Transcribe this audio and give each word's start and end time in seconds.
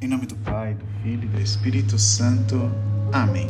Em 0.00 0.06
nome 0.06 0.26
do 0.26 0.36
Pai, 0.36 0.74
do 0.74 0.86
Filho 1.02 1.24
e 1.24 1.26
do 1.26 1.40
Espírito 1.40 1.98
Santo. 1.98 2.70
Amém. 3.12 3.48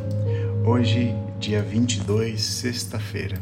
Hoje, 0.64 1.14
dia 1.38 1.62
22, 1.62 2.40
sexta-feira, 2.40 3.38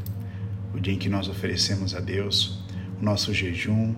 o 0.74 0.80
dia 0.80 0.92
em 0.92 0.98
que 0.98 1.08
nós 1.08 1.28
oferecemos 1.28 1.94
a 1.94 2.00
Deus 2.00 2.64
o 3.00 3.04
nosso 3.04 3.32
jejum, 3.32 3.94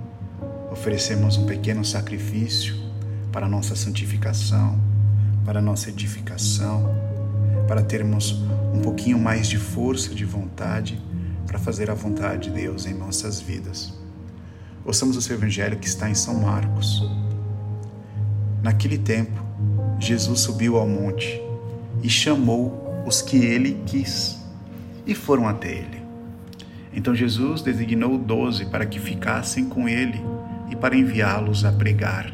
oferecemos 0.71 1.39
um 1.39 1.47
pequeno 1.47 1.87
sacrifício 1.87 2.77
para 3.33 3.47
a 3.47 3.49
nossa 3.49 3.75
santificação, 3.75 4.79
para 5.43 5.61
a 5.61 5.63
nossa 5.63 5.89
edificação, 5.89 6.95
para 7.67 7.81
termos 7.81 8.33
um 8.75 8.83
pouquinho 8.83 9.19
mais 9.19 9.49
de 9.49 9.57
força 9.57 10.15
de 10.15 10.27
vontade 10.27 11.03
para 11.47 11.59
fazer 11.59 11.91
a 11.91 11.95
vontade 11.95 12.51
de 12.51 12.61
Deus 12.61 12.85
em 12.85 12.93
nossas 12.93 13.41
vidas. 13.41 13.99
Ouçamos 14.85 15.17
o 15.17 15.23
seu 15.23 15.35
evangelho 15.35 15.79
que 15.79 15.89
está 15.89 16.11
em 16.11 16.15
São 16.15 16.43
Marcos 16.43 17.03
Naquele 18.63 18.99
tempo, 18.99 19.41
Jesus 20.01 20.41
subiu 20.41 20.77
ao 20.77 20.87
monte 20.87 21.41
e 22.03 22.09
chamou 22.09 23.03
os 23.07 23.23
que 23.23 23.37
ele 23.37 23.81
quis, 23.87 24.39
e 25.07 25.15
foram 25.15 25.49
até 25.49 25.71
ele. 25.71 26.03
Então 26.93 27.15
Jesus 27.15 27.63
designou 27.63 28.19
doze 28.19 28.67
para 28.67 28.85
que 28.85 28.99
ficassem 28.99 29.69
com 29.69 29.89
ele 29.89 30.21
e 30.71 30.77
para 30.77 30.97
enviá-los 30.97 31.65
a 31.65 31.73
pregar, 31.73 32.33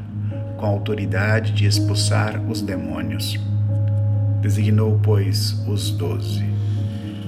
com 0.56 0.66
a 0.66 0.68
autoridade 0.68 1.52
de 1.52 1.66
expulsar 1.66 2.40
os 2.50 2.62
demônios. 2.62 3.38
Designou, 4.40 4.98
pois, 5.02 5.52
os 5.68 5.90
doze: 5.90 6.44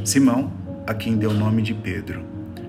Simão, 0.04 0.50
a 0.86 0.94
quem 0.94 1.16
deu 1.16 1.30
o 1.30 1.34
nome 1.34 1.62
de 1.62 1.74
Pedro, 1.74 2.24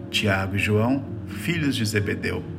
Tiago 0.10 0.56
e 0.56 0.60
João, 0.60 1.04
filhos 1.28 1.76
de 1.76 1.86
Zebedeu 1.86 2.57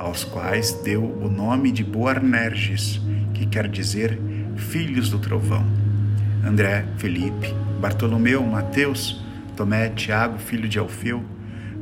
aos 0.00 0.24
quais 0.24 0.72
deu 0.82 1.04
o 1.04 1.28
nome 1.28 1.70
de 1.70 1.84
Boanerges, 1.84 3.00
que 3.34 3.44
quer 3.46 3.68
dizer 3.68 4.18
filhos 4.56 5.10
do 5.10 5.18
trovão. 5.18 5.64
André, 6.44 6.86
Felipe, 6.96 7.54
Bartolomeu, 7.80 8.42
Mateus, 8.42 9.22
Tomé, 9.56 9.90
Tiago, 9.90 10.38
filho 10.38 10.68
de 10.68 10.78
Alfeu, 10.78 11.22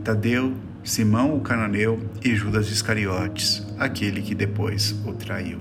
Tadeu, 0.02 0.52
Simão 0.82 1.36
o 1.36 1.40
cananeu 1.40 2.10
e 2.24 2.34
Judas 2.34 2.68
Iscariotes, 2.70 3.64
aquele 3.78 4.20
que 4.20 4.34
depois 4.34 4.92
o 5.06 5.12
traiu. 5.12 5.60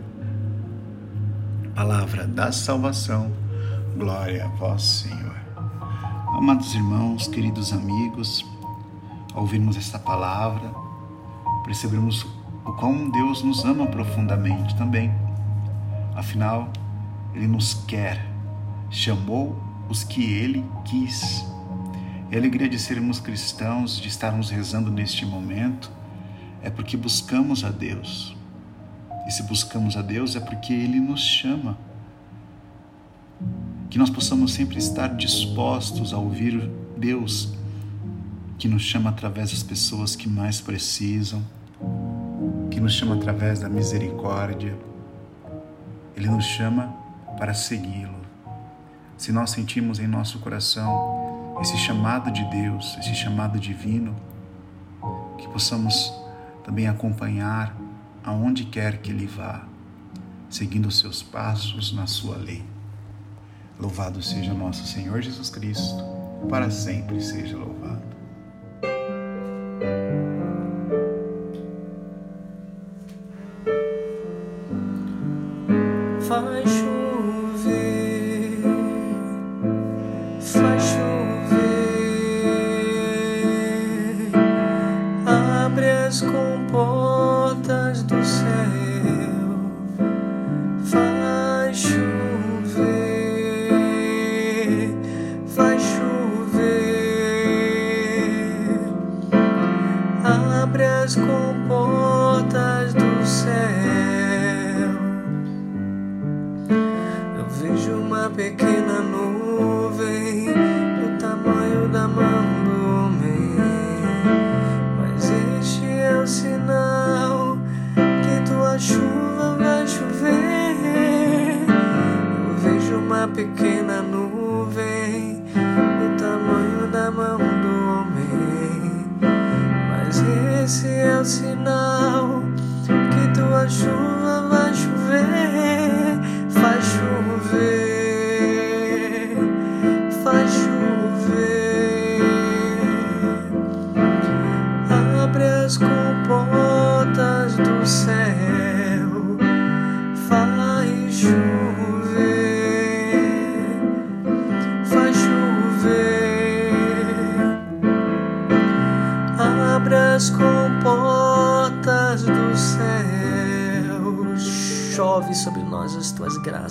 Palavra 1.76 2.26
da 2.26 2.52
salvação, 2.52 3.32
glória 3.96 4.46
a 4.46 4.48
vós, 4.48 4.82
Senhor. 4.82 5.36
Amados 6.36 6.74
irmãos, 6.74 7.28
queridos 7.28 7.72
amigos, 7.72 8.44
ao 9.34 9.42
ouvirmos 9.42 9.78
esta 9.78 10.00
palavra, 10.00 10.72
percebemos 11.66 12.26
o 12.68 12.74
quão 12.74 13.10
Deus 13.10 13.42
nos 13.42 13.64
ama 13.64 13.88
profundamente 13.88 14.76
também. 14.76 15.10
Afinal, 16.14 16.70
Ele 17.34 17.48
nos 17.48 17.74
quer, 17.74 18.28
chamou 18.90 19.58
os 19.88 20.04
que 20.04 20.22
Ele 20.22 20.66
quis. 20.84 21.46
E 22.30 22.36
a 22.36 22.38
alegria 22.38 22.68
de 22.68 22.78
sermos 22.78 23.22
cristãos, 23.22 23.98
de 23.98 24.10
estarmos 24.10 24.50
rezando 24.50 24.92
neste 24.92 25.26
momento, 25.26 25.90
é 26.62 26.70
porque 26.70 26.98
buscamos 26.98 27.64
a 27.64 27.70
Deus. 27.70 28.36
E 29.26 29.32
se 29.32 29.44
buscamos 29.44 29.96
a 29.96 30.02
Deus 30.02 30.36
é 30.36 30.42
porque 30.42 30.74
Ele 30.74 31.00
nos 31.00 31.22
chama. 31.22 31.78
Que 33.90 33.98
nós 33.98 34.10
possamos 34.10 34.52
sempre 34.52 34.78
estar 34.78 35.16
dispostos 35.16 36.14
a 36.14 36.18
ouvir 36.18 36.70
Deus, 36.98 37.54
que 38.60 38.68
nos 38.68 38.82
chama 38.82 39.10
através 39.10 39.52
das 39.52 39.64
pessoas 39.64 40.18
que 40.18 40.28
mais 40.28 40.60
precisam 40.60 41.42
que 42.78 42.82
nos 42.82 42.94
chama 42.94 43.16
através 43.16 43.60
da 43.60 43.68
misericórdia. 43.68 44.78
Ele 46.16 46.30
nos 46.30 46.46
chama 46.46 46.96
para 47.36 47.52
segui-lo. 47.52 48.22
Se 49.18 49.32
nós 49.32 49.50
sentimos 49.50 49.98
em 49.98 50.06
nosso 50.06 50.38
coração 50.38 51.58
esse 51.60 51.76
chamado 51.76 52.30
de 52.30 52.46
Deus, 52.46 52.96
esse 53.00 53.16
chamado 53.16 53.60
divino, 53.60 54.16
que 55.40 55.48
possamos 55.48 56.14
também 56.64 56.88
acompanhar 56.88 57.76
aonde 58.24 58.66
quer 58.66 59.00
que 59.00 59.10
Ele 59.10 59.26
vá, 59.26 59.66
seguindo 60.48 60.86
os 60.86 61.00
seus 61.00 61.24
passos 61.24 61.92
na 61.92 62.06
sua 62.06 62.38
lei. 62.38 62.64
Louvado 63.80 64.22
seja 64.22 64.54
nosso 64.54 64.86
Senhor 64.86 65.20
Jesus 65.24 65.50
Cristo, 65.50 66.04
para 66.48 66.70
sempre 66.70 67.20
seja 67.22 67.58
louvado. 67.58 68.17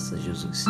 Graças, 0.06 0.22
Jesus. 0.22 0.64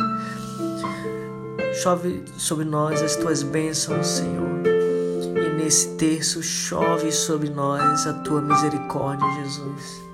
Chove 1.82 2.24
sobre 2.38 2.64
nós 2.64 3.02
as 3.02 3.16
tuas 3.16 3.42
bênçãos, 3.42 4.06
Senhor. 4.06 4.62
E 4.64 5.62
nesse 5.62 5.96
terço 5.96 6.42
chove 6.42 7.12
sobre 7.12 7.50
nós 7.50 8.06
a 8.06 8.14
tua 8.14 8.40
misericórdia, 8.40 9.26
Jesus. 9.42 10.06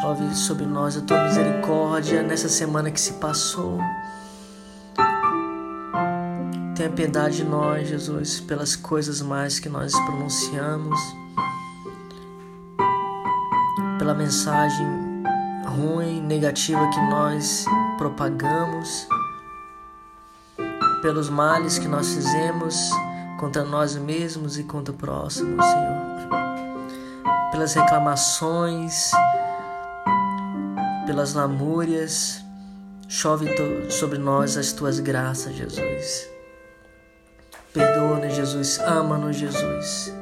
Chove 0.00 0.34
sobre 0.34 0.66
nós 0.66 0.96
a 0.96 1.00
tua 1.00 1.24
misericórdia 1.24 2.22
nessa 2.22 2.48
semana 2.48 2.90
que 2.90 3.00
se 3.00 3.14
passou. 3.14 3.80
Tenha 6.76 6.90
piedade 6.90 7.38
de 7.38 7.44
nós, 7.44 7.88
Jesus, 7.88 8.40
pelas 8.40 8.76
coisas 8.76 9.20
mais 9.20 9.58
que 9.58 9.68
nós 9.68 9.92
pronunciamos, 9.92 10.98
pela 13.98 14.14
mensagem 14.14 15.07
ruim, 15.68 16.20
negativa 16.20 16.88
que 16.90 17.00
nós 17.10 17.64
propagamos, 17.96 19.06
pelos 21.02 21.28
males 21.28 21.78
que 21.78 21.86
nós 21.86 22.12
fizemos 22.12 22.90
contra 23.38 23.64
nós 23.64 23.94
mesmos 23.94 24.58
e 24.58 24.64
contra 24.64 24.92
o 24.92 24.96
próximo, 24.96 25.62
Senhor. 25.62 26.28
Pelas 27.52 27.74
reclamações, 27.74 29.10
pelas 31.06 31.34
lamúrias, 31.34 32.44
chove 33.08 33.48
sobre 33.90 34.18
nós 34.18 34.56
as 34.56 34.72
tuas 34.72 34.98
graças, 34.98 35.54
Jesus. 35.54 36.28
Perdoa-nos, 37.72 38.34
Jesus. 38.34 38.78
Ama-nos, 38.80 39.36
Jesus. 39.36 40.12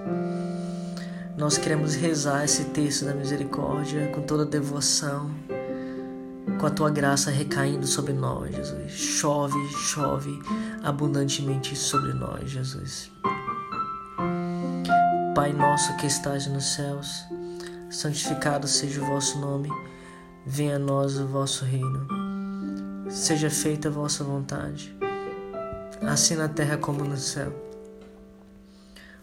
Nós 1.36 1.58
queremos 1.58 1.94
rezar 1.94 2.44
esse 2.44 2.64
texto 2.66 3.04
da 3.04 3.12
misericórdia 3.12 4.08
com 4.08 4.22
toda 4.22 4.46
devoção, 4.46 5.30
com 6.58 6.66
a 6.66 6.70
tua 6.70 6.90
graça 6.90 7.30
recaindo 7.30 7.86
sobre 7.86 8.14
nós, 8.14 8.56
Jesus. 8.56 8.92
Chove, 8.92 9.68
chove 9.68 10.42
abundantemente 10.82 11.76
sobre 11.76 12.14
nós, 12.14 12.48
Jesus. 12.48 13.12
Pai 15.34 15.52
nosso 15.52 15.94
que 15.98 16.06
estás 16.06 16.46
nos 16.46 16.72
céus, 16.72 17.26
santificado 17.90 18.66
seja 18.66 19.02
o 19.02 19.06
vosso 19.06 19.38
nome, 19.38 19.68
venha 20.46 20.76
a 20.76 20.78
nós 20.78 21.18
o 21.18 21.26
vosso 21.26 21.66
reino. 21.66 22.08
Seja 23.10 23.50
feita 23.50 23.88
a 23.88 23.92
vossa 23.92 24.24
vontade, 24.24 24.96
assim 26.00 26.34
na 26.34 26.48
terra 26.48 26.78
como 26.78 27.04
no 27.04 27.18
céu. 27.18 27.65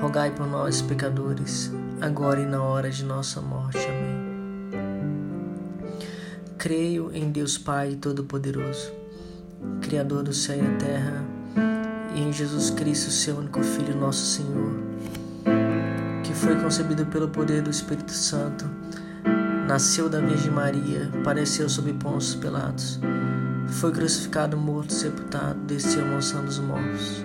rogai 0.00 0.30
por 0.30 0.46
nós, 0.46 0.82
pecadores, 0.82 1.70
agora 2.00 2.40
e 2.40 2.46
na 2.46 2.62
hora 2.62 2.90
de 2.90 3.04
nossa 3.04 3.40
morte. 3.40 3.78
Amém. 3.78 4.20
Creio 6.58 7.10
em 7.14 7.30
Deus 7.30 7.56
Pai 7.56 7.94
Todo-Poderoso, 7.94 8.92
Criador 9.80 10.22
do 10.24 10.32
céu 10.32 10.58
e 10.58 10.62
da 10.62 10.76
terra, 10.76 11.24
e 12.14 12.20
em 12.20 12.32
Jesus 12.32 12.70
Cristo, 12.70 13.10
seu 13.10 13.36
único 13.36 13.62
Filho, 13.62 13.96
nosso 13.96 14.24
Senhor, 14.24 14.74
que 16.24 16.34
foi 16.34 16.56
concebido 16.56 17.06
pelo 17.06 17.28
poder 17.28 17.62
do 17.62 17.70
Espírito 17.70 18.12
Santo, 18.12 18.68
nasceu 19.66 20.08
da 20.08 20.20
Virgem 20.20 20.50
Maria, 20.50 21.10
pareceu 21.24 21.68
sob 21.68 21.92
Pôncio 21.94 22.40
Pilatos, 22.40 22.98
foi 23.68 23.92
crucificado, 23.92 24.56
morto, 24.56 24.92
sepultado, 24.92 25.60
desceu 25.60 26.04
à 26.04 26.08
mansão 26.08 26.44
dos 26.44 26.58
mortos 26.58 27.24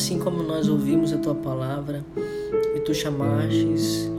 Assim 0.00 0.18
como 0.18 0.42
nós 0.42 0.66
ouvimos 0.66 1.12
a 1.12 1.18
tua 1.18 1.34
palavra 1.34 2.02
e 2.74 2.80
tu 2.80 2.94
chamastes 2.94 4.10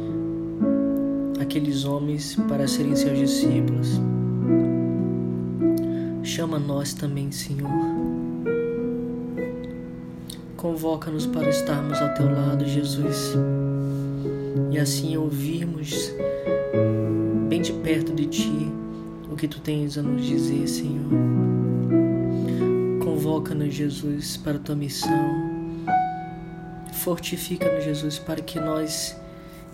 aqueles 1.40 1.86
homens 1.86 2.38
para 2.48 2.68
serem 2.68 2.96
seus 2.96 3.18
discípulos, 3.18 4.00
chama 6.22 6.60
nós 6.60 6.94
também, 6.94 7.32
Senhor. 7.32 7.68
Convoca-nos 10.56 11.26
para 11.26 11.50
estarmos 11.50 12.00
ao 12.00 12.14
teu 12.14 12.32
lado, 12.32 12.64
Jesus, 12.64 13.34
e 14.70 14.78
assim 14.78 15.18
ouvirmos 15.18 16.14
bem 17.50 17.60
de 17.60 17.74
perto 17.74 18.14
de 18.14 18.28
ti 18.28 18.72
o 19.32 19.36
que 19.36 19.48
tu 19.48 19.60
tens 19.60 19.98
a 19.98 20.04
nos 20.04 20.24
dizer, 20.24 20.68
Senhor. 20.68 21.10
Convoca-nos, 23.04 23.74
Jesus, 23.74 24.38
para 24.38 24.58
a 24.58 24.60
tua 24.60 24.76
missão 24.76 25.51
Fortifica-nos, 27.02 27.84
Jesus, 27.84 28.20
para 28.20 28.42
que 28.42 28.60
nós 28.60 29.20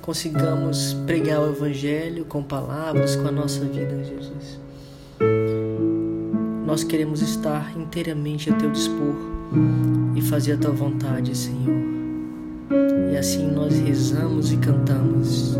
consigamos 0.02 0.94
pregar 1.06 1.42
o 1.42 1.50
Evangelho 1.50 2.24
com 2.24 2.42
palavras, 2.42 3.18
com 3.18 3.28
a 3.28 3.32
nossa 3.32 3.66
vida, 3.66 4.02
Jesus. 4.02 4.58
Nós 6.66 6.86
queremos 6.86 7.22
estar 7.22 7.78
inteiramente 7.78 8.50
a 8.50 8.56
teu 8.56 8.72
dispor 8.72 9.14
e 10.16 10.22
fazer 10.22 10.54
a 10.54 10.58
tua 10.58 10.72
vontade, 10.72 11.36
Senhor. 11.38 11.76
E 13.12 13.18
assim 13.18 13.52
nós 13.52 13.78
rezamos 13.78 14.54
e 14.54 14.58
cantamos. 14.58 15.58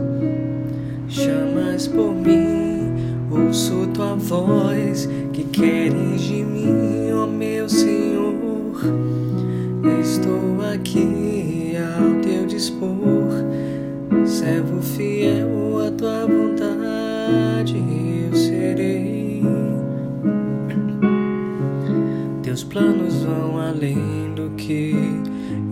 Chamas 1.10 1.86
por 1.86 2.14
mim, 2.14 2.94
ouço 3.30 3.88
tua 3.94 4.16
voz, 4.16 5.10
que 5.34 5.44
queres 5.44 6.22
de 6.22 6.46
mim, 6.46 7.12
ó 7.12 7.28
meu 7.28 7.68
Senhor. 7.68 8.08
Servo 14.48 14.82
fiel 14.82 15.86
à 15.86 15.92
tua 15.92 16.26
vontade, 16.26 17.76
eu 17.76 18.34
serei. 18.34 19.44
Teus 22.44 22.64
planos 22.64 23.24
vão 23.24 23.60
além 23.60 24.34
do 24.36 24.50
que 24.52 24.96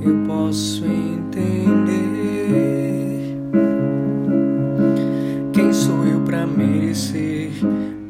eu 0.04 0.13
posso 0.27 0.83
entender. 0.86 1.95
Quem 5.54 5.71
sou 5.71 6.06
eu 6.06 6.19
para 6.25 6.45
merecer 6.45 7.51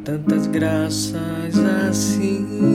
tantas 0.03 0.47
graças 0.47 1.59
assim? 1.87 2.74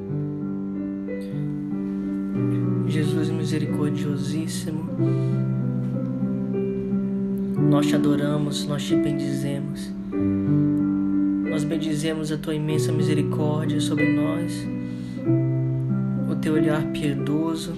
Jesus 2.87 3.29
misericordiosíssimo, 3.29 4.83
nós 7.69 7.87
te 7.87 7.95
adoramos, 7.95 8.65
nós 8.67 8.83
te 8.83 8.95
bendizemos. 8.95 9.91
Nós 11.49 11.63
bendizemos 11.63 12.31
a 12.31 12.37
tua 12.37 12.55
imensa 12.55 12.91
misericórdia 12.91 13.79
sobre 13.79 14.13
nós, 14.13 14.67
o 16.29 16.35
teu 16.35 16.53
olhar 16.53 16.83
piedoso. 16.91 17.73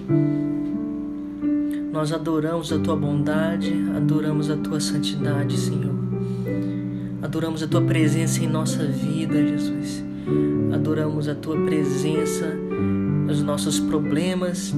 Nós 1.92 2.12
adoramos 2.12 2.72
a 2.72 2.78
tua 2.78 2.96
bondade, 2.96 3.72
adoramos 3.96 4.50
a 4.50 4.56
tua 4.56 4.80
santidade, 4.80 5.56
Senhor. 5.58 5.94
Adoramos 7.22 7.62
a 7.62 7.66
tua 7.66 7.82
presença 7.82 8.42
em 8.42 8.48
nossa 8.48 8.84
vida, 8.84 9.34
Jesus. 9.34 10.04
Adoramos 10.72 11.28
a 11.28 11.34
tua 11.34 11.56
presença 11.56 12.63
nos 13.26 13.42
nossos 13.42 13.80
problemas, 13.80 14.74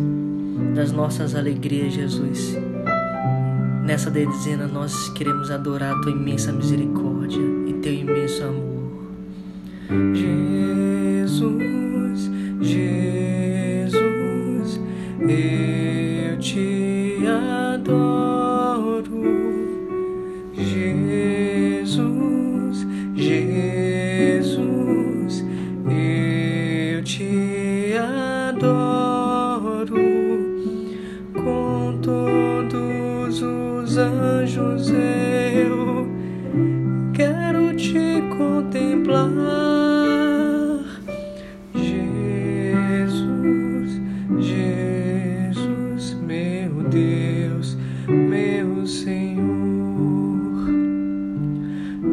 nas 0.74 0.92
nossas 0.92 1.34
alegrias, 1.34 1.92
Jesus. 1.92 2.56
Nessa 3.84 4.10
dezena 4.10 4.66
nós 4.66 5.08
queremos 5.10 5.50
adorar 5.50 5.94
a 5.94 6.00
tua 6.00 6.10
imensa 6.10 6.52
misericórdia 6.52 7.42
e 7.66 7.74
teu 7.74 7.92
imenso 7.94 8.42
amor. 8.42 8.76
Jesus, 10.14 10.65
contemplar. 38.56 39.34
Jesus, 41.74 43.20
Jesus, 44.40 46.14
meu 46.14 46.82
Deus, 46.88 47.76
meu 48.08 48.86
Senhor. 48.86 49.44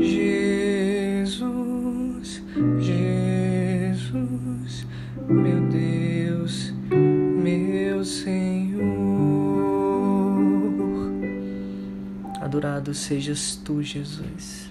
Jesus, 0.01 1.47
Jesus, 2.79 4.85
meu 5.29 5.61
Deus, 5.69 6.73
meu 6.91 8.03
Senhor. 8.03 8.83
Adorado 12.41 12.93
sejas 12.93 13.55
tu, 13.55 13.81
Jesus. 13.81 14.62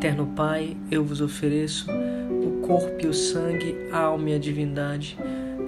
Eterno 0.00 0.28
Pai, 0.34 0.74
eu 0.90 1.04
vos 1.04 1.20
ofereço 1.20 1.86
o 1.90 2.66
corpo 2.66 3.04
e 3.04 3.06
o 3.06 3.12
sangue, 3.12 3.76
a 3.92 3.98
alma 3.98 4.30
e 4.30 4.34
a 4.34 4.38
divindade 4.38 5.14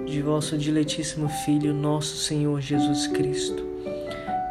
de 0.07 0.23
vosso 0.23 0.57
diletíssimo 0.57 1.29
Filho, 1.45 1.71
nosso 1.71 2.17
Senhor 2.17 2.59
Jesus 2.59 3.05
Cristo, 3.05 3.63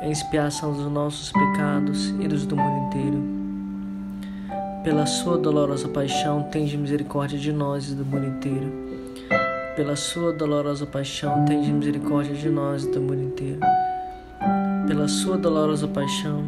em 0.00 0.12
expiação 0.12 0.72
dos 0.72 0.86
nossos 0.86 1.32
pecados 1.32 2.10
e 2.20 2.28
dos 2.28 2.46
do 2.46 2.56
mundo 2.56 2.86
inteiro. 2.86 3.24
Pela 4.84 5.04
sua 5.04 5.36
dolorosa 5.36 5.88
paixão, 5.88 6.44
tende 6.44 6.78
misericórdia 6.78 7.36
de 7.36 7.50
nós 7.50 7.90
e 7.90 7.96
do 7.96 8.04
mundo 8.04 8.28
inteiro. 8.28 8.72
Pela 9.74 9.96
sua 9.96 10.32
dolorosa 10.32 10.86
paixão, 10.86 11.44
tende 11.44 11.72
misericórdia 11.72 12.36
de 12.36 12.48
nós 12.48 12.84
e 12.84 12.88
do 12.88 13.00
mundo 13.00 13.22
inteiro. 13.24 13.58
Pela 14.86 15.08
sua 15.08 15.36
dolorosa 15.36 15.88
paixão, 15.88 16.44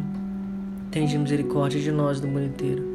tende 0.89 1.17
misericórdia 1.17 1.81
de 1.81 1.91
nós 1.91 2.19
e 2.19 2.21
do 2.21 2.29
mundo 2.29 2.45
inteiro. 2.45 2.94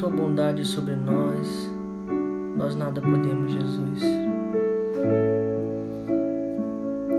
tua 0.00 0.08
bondade 0.08 0.64
sobre 0.64 0.96
nós, 0.96 1.70
nós 2.56 2.74
nada 2.74 3.02
podemos, 3.02 3.52
Jesus. 3.52 4.02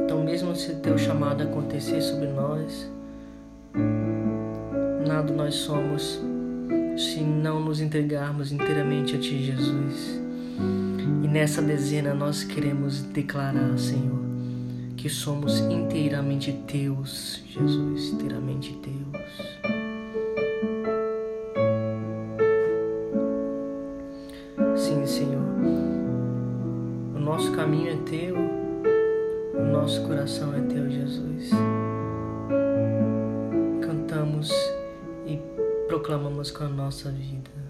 Então, 0.04 0.24
mesmo 0.24 0.56
se 0.56 0.74
teu 0.78 0.98
chamado 0.98 1.44
acontecer 1.44 2.02
sobre 2.02 2.30
nós, 2.30 2.92
nada 5.08 5.32
nós 5.32 5.54
somos 5.54 6.20
se 6.98 7.22
não 7.22 7.64
nos 7.64 7.80
entregarmos 7.80 8.52
inteiramente 8.52 9.16
a 9.16 9.20
Ti, 9.20 9.44
Jesus. 9.44 10.20
E 11.24 11.28
nessa 11.28 11.62
dezena 11.62 12.16
nós 12.16 12.44
queremos 12.44 13.04
declarar, 13.04 13.78
Senhor, 13.78 14.22
que 14.98 15.08
somos 15.08 15.60
inteiramente 15.60 16.52
Teus, 16.66 17.44
Jesus, 17.46 18.10
inteiramente 18.10 18.74
Teus. 18.74 19.71
Coração 30.32 30.56
é 30.56 30.62
Teu, 30.62 30.90
Jesus. 30.90 31.50
Cantamos 33.82 34.50
e 35.26 35.38
proclamamos 35.88 36.52
com 36.52 36.64
a 36.64 36.70
nossa 36.70 37.12
vida. 37.12 37.61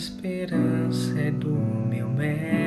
esperança 0.00 1.20
é 1.20 1.30
do 1.30 1.50
meu 1.50 2.08
mestre. 2.08 2.59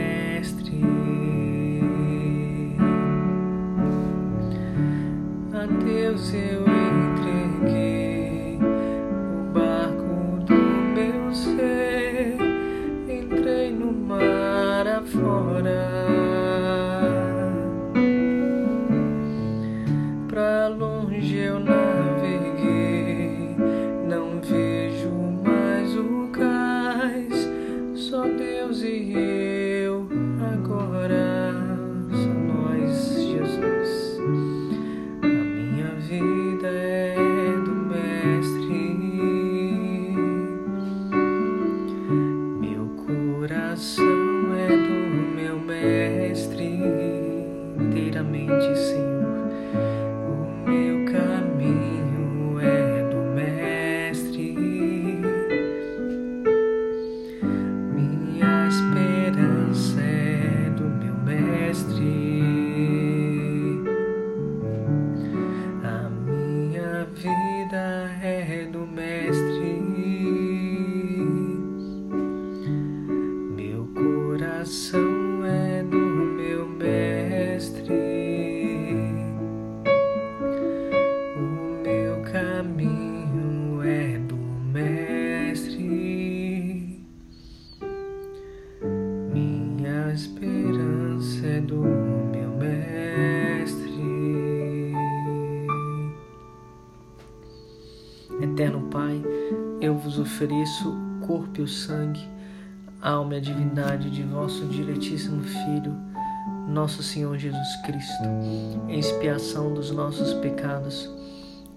Ofereço 48.23 49.22
o 100.81 101.19
corpo 101.25 101.59
e 101.59 101.61
o 101.61 101.67
sangue, 101.67 102.27
alma 103.01 103.35
e 103.35 103.37
a 103.37 103.41
divindade 103.41 104.09
de 104.09 104.23
vosso 104.23 104.65
diletíssimo 104.65 105.43
Filho, 105.43 105.95
nosso 106.67 107.03
Senhor 107.03 107.37
Jesus 107.37 107.75
Cristo, 107.85 108.23
em 108.87 108.97
expiação 108.97 109.73
dos 109.73 109.91
nossos 109.91 110.33
pecados 110.35 111.09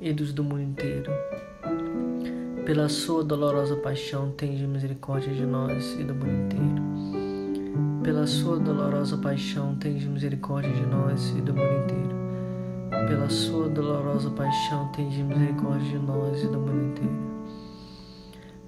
e 0.00 0.12
dos 0.12 0.32
do 0.32 0.42
mundo 0.42 0.62
inteiro. 0.62 1.12
Pela 2.64 2.88
sua 2.88 3.22
dolorosa 3.22 3.76
paixão, 3.76 4.30
tende 4.32 4.66
misericórdia 4.66 5.32
de 5.32 5.44
nós 5.44 5.92
e 5.98 6.04
do 6.04 6.14
mundo 6.14 6.46
inteiro. 6.46 8.02
Pela 8.02 8.26
sua 8.26 8.58
dolorosa 8.58 9.18
paixão, 9.18 9.74
tende 9.76 10.08
misericórdia 10.08 10.72
de 10.72 10.86
nós 10.86 11.30
e 11.36 11.40
do 11.40 11.52
mundo 11.52 11.84
inteiro. 11.84 13.08
Pela 13.08 13.28
sua 13.28 13.68
dolorosa 13.68 14.30
paixão, 14.30 14.88
tende 14.92 15.22
misericórdia 15.22 15.90
de 15.90 15.98
nós 15.98 16.42
e 16.42 16.46
do 16.46 16.58
mundo 16.58 16.84
inteiro 16.86 17.35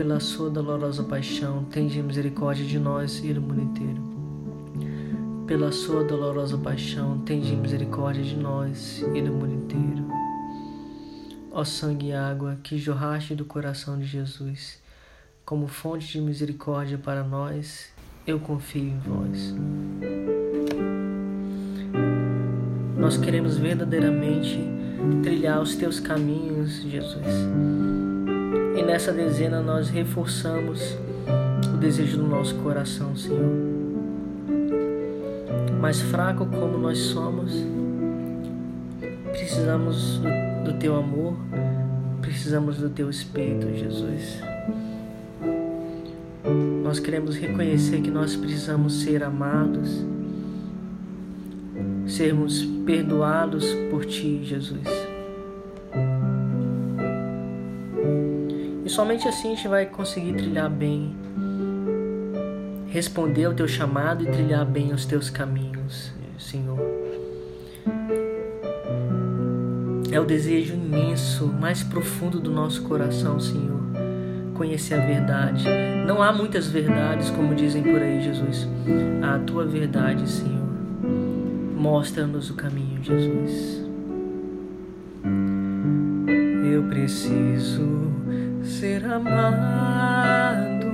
pela 0.00 0.18
sua 0.18 0.48
dolorosa 0.48 1.02
paixão, 1.02 1.64
tende 1.64 2.02
misericórdia 2.02 2.64
de 2.64 2.78
nós 2.78 3.22
e 3.22 3.34
do 3.34 3.42
mundo 3.42 3.60
inteiro. 3.60 5.44
Pela 5.46 5.70
sua 5.70 6.02
dolorosa 6.02 6.56
paixão, 6.56 7.18
tende 7.18 7.54
misericórdia 7.54 8.24
de 8.24 8.34
nós 8.34 9.04
e 9.14 9.20
do 9.20 9.30
mundo 9.30 9.52
inteiro. 9.52 10.08
Ó 11.52 11.62
sangue 11.64 12.06
e 12.06 12.12
água 12.14 12.58
que 12.62 12.78
jorraste 12.78 13.34
do 13.34 13.44
coração 13.44 13.98
de 13.98 14.06
Jesus, 14.06 14.80
como 15.44 15.66
fonte 15.66 16.10
de 16.10 16.18
misericórdia 16.18 16.96
para 16.96 17.22
nós, 17.22 17.90
eu 18.26 18.40
confio 18.40 18.84
em 18.84 18.98
vós. 19.00 19.54
Nós 22.96 23.18
queremos 23.18 23.58
verdadeiramente 23.58 24.60
trilhar 25.22 25.60
os 25.60 25.76
teus 25.76 26.00
caminhos, 26.00 26.84
Jesus 26.84 27.99
e 28.76 28.82
nessa 28.82 29.12
dezena 29.12 29.60
nós 29.60 29.88
reforçamos 29.88 30.96
o 31.72 31.76
desejo 31.76 32.18
do 32.18 32.26
nosso 32.26 32.54
coração, 32.56 33.16
Senhor. 33.16 33.44
Mais 35.80 36.00
fraco 36.00 36.46
como 36.46 36.78
nós 36.78 36.98
somos, 36.98 37.52
precisamos 39.32 40.20
do, 40.64 40.74
teu 40.74 40.94
amor, 40.96 41.36
precisamos 42.20 42.76
do 42.76 42.90
teu 42.90 43.08
Espírito, 43.08 43.74
Jesus. 43.74 44.40
Nós 46.82 46.98
queremos 46.98 47.36
reconhecer 47.36 48.00
que 48.00 48.10
nós 48.10 48.36
precisamos 48.36 49.02
ser 49.02 49.22
amados, 49.22 50.04
sermos 52.06 52.64
perdoados 52.84 53.64
por 53.90 54.04
Ti, 54.04 54.44
Jesus. 54.44 55.09
Somente 59.00 59.26
assim 59.26 59.52
a 59.52 59.54
gente 59.54 59.66
vai 59.66 59.86
conseguir 59.86 60.34
trilhar 60.34 60.68
bem, 60.68 61.16
responder 62.86 63.46
ao 63.46 63.54
teu 63.54 63.66
chamado 63.66 64.22
e 64.22 64.26
trilhar 64.26 64.66
bem 64.66 64.92
os 64.92 65.06
teus 65.06 65.30
caminhos, 65.30 66.12
Senhor. 66.38 66.78
É 70.12 70.20
o 70.20 70.24
desejo 70.26 70.74
imenso, 70.74 71.46
mais 71.46 71.82
profundo 71.82 72.38
do 72.38 72.50
nosso 72.50 72.82
coração, 72.82 73.40
Senhor, 73.40 73.80
conhecer 74.52 74.92
a 74.92 75.06
verdade. 75.06 75.64
Não 76.06 76.22
há 76.22 76.30
muitas 76.30 76.68
verdades, 76.68 77.30
como 77.30 77.54
dizem 77.54 77.82
por 77.82 78.02
aí, 78.02 78.22
Jesus. 78.22 78.68
A 79.22 79.38
tua 79.38 79.64
verdade, 79.64 80.28
Senhor. 80.28 80.68
Mostra-nos 81.74 82.50
o 82.50 82.54
caminho, 82.54 83.02
Jesus. 83.02 83.82
Eu 86.70 86.82
preciso 86.82 88.19
ser 88.70 89.04
amado 89.04 90.86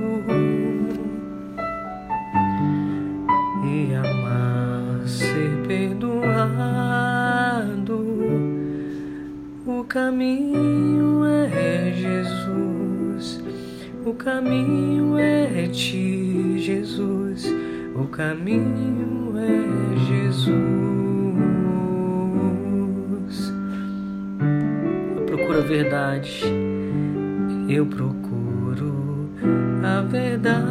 e 3.63 3.93
amar, 3.93 5.07
ser 5.07 5.51
perdoado. 5.67 6.17
O 9.65 9.83
caminho 9.87 11.23
é 11.53 11.93
Jesus, 11.93 13.43
o 14.03 14.13
caminho 14.13 15.17
é 15.17 15.67
ti, 15.67 16.57
Jesus, 16.57 17.45
o 17.95 18.05
caminho 18.07 19.35
é 19.37 19.95
Jesus. 20.07 20.57
Eu 25.15 25.25
procuro 25.25 25.59
a 25.59 25.61
verdade 25.61 26.66
eu 27.67 27.85
procuro 27.85 29.29
a 29.83 30.01
verdade, 30.01 30.67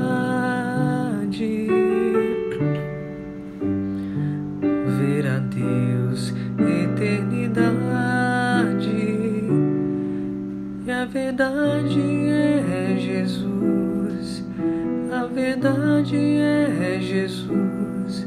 Deus, 5.56 6.34
eternidade. 6.58 7.74
E 10.86 10.90
a 10.90 11.04
verdade 11.04 12.00
é 12.28 12.96
Jesus, 12.98 14.44
a 15.12 15.26
verdade 15.26 16.16
é 16.16 16.98
Jesus, 17.00 18.26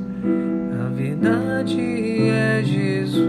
a 0.79 0.89
verdade 0.89 2.29
é 2.29 2.63
Jesus. 2.63 3.28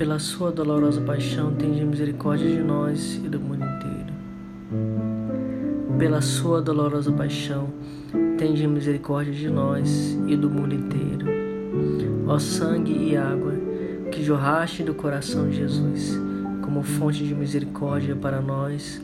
Pela 0.00 0.18
sua 0.18 0.50
dolorosa 0.50 0.98
paixão, 1.02 1.52
tende 1.52 1.84
misericórdia 1.84 2.48
de 2.48 2.62
nós 2.62 3.16
e 3.16 3.28
do 3.28 3.38
mundo 3.38 3.66
inteiro. 3.66 4.14
Pela 5.98 6.22
sua 6.22 6.62
dolorosa 6.62 7.12
paixão, 7.12 7.68
tende 8.38 8.66
misericórdia 8.66 9.34
de 9.34 9.50
nós 9.50 10.18
e 10.26 10.34
do 10.36 10.48
mundo 10.48 10.74
inteiro. 10.74 11.26
Ó 12.26 12.38
sangue 12.38 13.10
e 13.10 13.14
água 13.14 13.52
que 14.10 14.24
jorraste 14.24 14.82
do 14.82 14.94
coração 14.94 15.50
de 15.50 15.56
Jesus, 15.56 16.18
como 16.62 16.82
fonte 16.82 17.22
de 17.22 17.34
misericórdia 17.34 18.16
para 18.16 18.40
nós, 18.40 19.02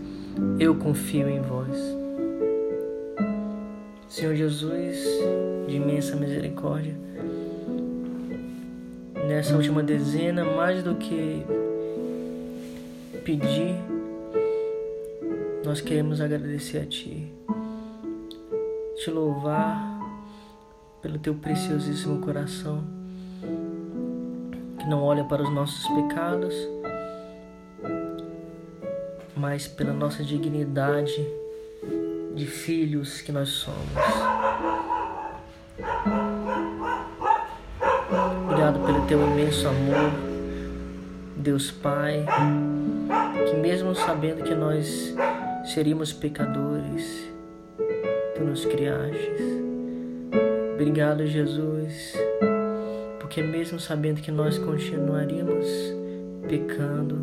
eu 0.58 0.76
confio 0.76 1.28
em 1.28 1.42
vós. 1.42 1.76
Senhor 4.08 4.34
Jesus, 4.34 4.96
de 5.68 5.76
imensa 5.76 6.16
misericórdia, 6.16 6.94
nessa 9.26 9.56
última 9.56 9.82
dezena, 9.82 10.44
mais 10.44 10.82
do 10.82 10.94
que 10.94 11.44
pedir, 13.24 13.74
nós 15.64 15.80
queremos 15.80 16.20
agradecer 16.20 16.78
a 16.78 16.86
Ti, 16.86 17.32
te 18.96 19.10
louvar 19.10 20.00
pelo 21.02 21.18
Teu 21.18 21.34
preciosíssimo 21.34 22.20
coração, 22.20 22.84
que 24.78 24.86
não 24.88 25.02
olha 25.02 25.24
para 25.24 25.42
os 25.42 25.50
nossos 25.52 25.86
pecados, 25.88 26.54
mas 29.36 29.66
pela 29.66 29.92
nossa 29.92 30.22
dignidade 30.22 31.26
de 32.34 32.46
filhos 32.46 33.20
que 33.20 33.32
nós 33.32 33.48
somos. 33.48 33.92
Obrigado 38.56 38.86
pelo 38.86 39.06
teu 39.06 39.20
imenso 39.20 39.68
amor, 39.68 40.10
Deus 41.36 41.70
Pai, 41.70 42.24
que 43.50 43.54
mesmo 43.54 43.94
sabendo 43.94 44.42
que 44.42 44.54
nós 44.54 45.14
seríamos 45.62 46.14
pecadores, 46.14 47.30
tu 48.34 48.42
nos 48.42 48.64
criastes. 48.64 49.42
Obrigado, 50.72 51.26
Jesus, 51.26 52.14
porque 53.20 53.42
mesmo 53.42 53.78
sabendo 53.78 54.22
que 54.22 54.30
nós 54.30 54.56
continuaríamos 54.56 55.66
pecando, 56.48 57.18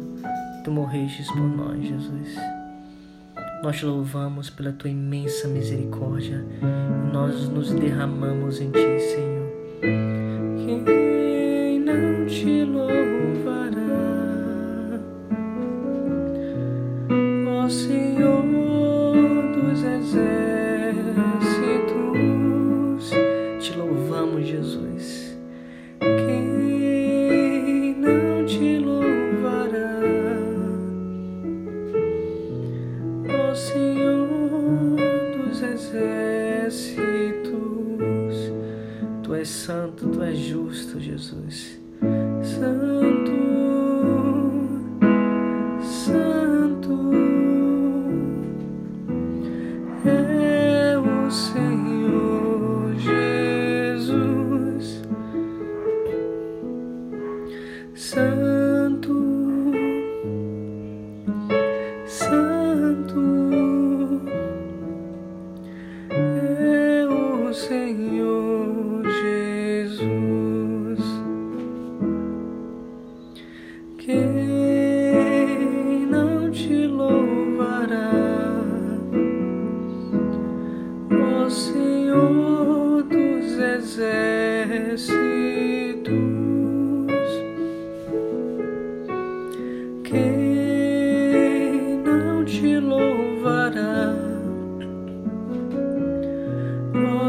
tu 0.63 0.69
morrestes 0.69 1.25
por 1.31 1.41
nós, 1.41 1.81
Jesus. 1.81 2.35
Nós 3.63 3.79
te 3.79 3.85
louvamos 3.85 4.51
pela 4.51 4.71
tua 4.71 4.91
imensa 4.91 5.47
misericórdia 5.47 6.45
e 6.61 7.11
nós 7.11 7.49
nos 7.49 7.71
derramamos 7.71 8.61
em 8.61 8.69
ti, 8.69 8.99
Senhor. 8.99 10.22
Quem 10.65 11.77
não 11.79 12.25
te 12.25 12.63
louvará, 12.63 13.72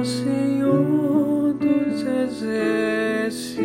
Senhor 0.04 1.54
dos 1.54 2.02
exércitos, 2.02 3.64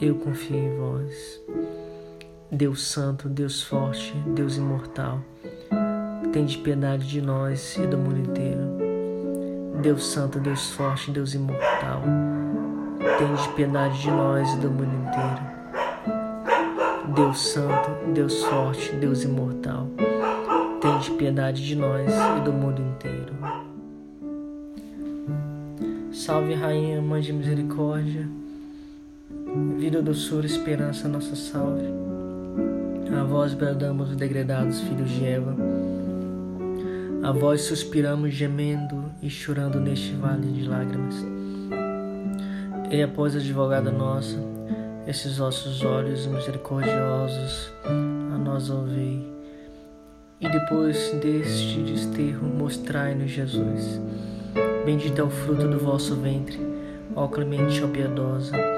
eu 0.00 0.14
confio 0.14 0.56
em 0.56 0.76
vós. 0.76 1.40
Deus 2.50 2.86
Santo, 2.86 3.28
Deus 3.28 3.62
Forte, 3.62 4.14
Deus 4.28 4.56
Imortal, 4.56 5.20
tende 6.32 6.56
piedade 6.58 7.06
de 7.06 7.20
nós 7.20 7.76
e 7.76 7.86
do 7.86 7.98
mundo 7.98 8.20
inteiro. 8.20 8.78
Deus 9.82 10.06
Santo, 10.06 10.38
Deus 10.38 10.70
Forte, 10.70 11.10
Deus 11.10 11.34
Imortal, 11.34 12.02
tende 13.18 13.48
piedade 13.54 14.00
de 14.00 14.10
nós 14.10 14.52
e 14.54 14.56
do 14.58 14.70
mundo 14.70 14.94
inteiro. 14.94 15.58
Deus 17.14 17.40
Santo, 17.52 18.12
Deus 18.12 18.44
Forte, 18.44 18.92
Deus 18.96 19.24
Imortal, 19.24 19.88
tende 20.80 21.10
piedade 21.12 21.66
de 21.66 21.74
nós 21.74 22.08
e 22.38 22.40
do 22.44 22.52
mundo 22.52 22.80
inteiro. 22.80 23.34
Salve, 26.12 26.54
Rainha, 26.54 27.02
Mãe 27.02 27.20
de 27.20 27.32
Misericórdia 27.32 28.28
Vida, 29.88 30.02
doçura, 30.02 30.44
esperança, 30.44 31.08
nossa 31.08 31.34
salve. 31.34 31.86
A 33.18 33.24
vós 33.24 33.54
bradamos, 33.54 34.14
degredados 34.14 34.82
filhos 34.82 35.08
de 35.08 35.24
Eva. 35.24 35.56
A 37.22 37.32
vós 37.32 37.62
suspiramos, 37.62 38.34
gemendo 38.34 39.02
e 39.22 39.30
chorando 39.30 39.80
neste 39.80 40.12
vale 40.12 40.46
de 40.52 40.68
lágrimas. 40.68 41.24
E 42.90 43.02
após 43.02 43.34
advogada 43.34 43.90
nossa, 43.90 44.36
esses 45.06 45.38
vossos 45.38 45.82
olhos 45.82 46.26
misericordiosos 46.26 47.72
a 47.86 48.36
nós 48.36 48.68
ouvei. 48.68 49.26
E 50.38 50.50
depois 50.50 51.12
deste 51.12 51.80
desterro, 51.80 52.46
mostrai-nos 52.46 53.30
Jesus. 53.30 54.02
Bendito 54.84 55.18
é 55.18 55.24
o 55.24 55.30
fruto 55.30 55.66
do 55.66 55.78
vosso 55.78 56.14
ventre, 56.16 56.60
ó 57.16 57.26
clemente, 57.26 57.82
ó 57.82 57.88
piedosa 57.88 58.77